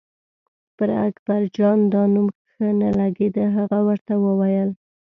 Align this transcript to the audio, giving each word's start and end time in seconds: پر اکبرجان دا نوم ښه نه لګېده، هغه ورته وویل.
پر 0.75 0.89
اکبرجان 1.07 1.79
دا 1.93 2.01
نوم 2.13 2.27
ښه 2.51 2.67
نه 2.81 2.89
لګېده، 2.99 3.45
هغه 3.57 3.79
ورته 3.87 4.13
وویل. 4.25 4.69